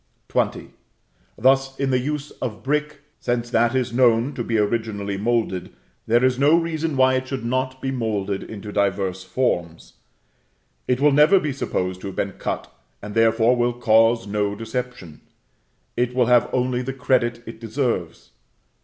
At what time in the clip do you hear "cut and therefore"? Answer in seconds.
12.39-13.55